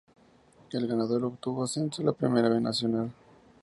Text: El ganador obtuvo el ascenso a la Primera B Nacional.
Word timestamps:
El 0.71 0.87
ganador 0.87 1.23
obtuvo 1.25 1.61
el 1.61 1.65
ascenso 1.65 2.01
a 2.01 2.05
la 2.05 2.11
Primera 2.11 2.49
B 2.49 2.59
Nacional. 2.59 3.11